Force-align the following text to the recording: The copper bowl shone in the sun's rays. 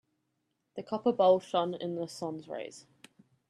The 0.77 0.81
copper 0.81 1.11
bowl 1.11 1.39
shone 1.41 1.75
in 1.75 1.93
the 1.93 2.07
sun's 2.07 2.47
rays. 2.49 2.87